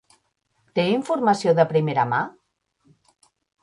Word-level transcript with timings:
Té 0.79 0.85
informació 0.93 1.55
de 1.61 1.69
primera 1.75 2.09
mà? 2.17 2.25